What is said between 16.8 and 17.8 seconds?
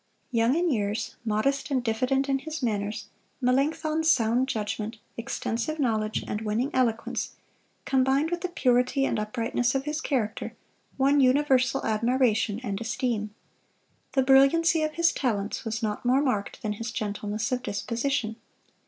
gentleness of